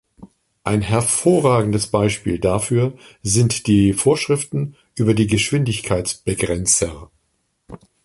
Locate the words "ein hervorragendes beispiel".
0.63-2.39